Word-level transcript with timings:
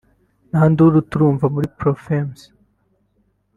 nta 0.49 0.61
nduru 0.71 0.97
turumva 1.09 1.45
muri 1.53 1.67
Pro-Femmes 1.77 2.41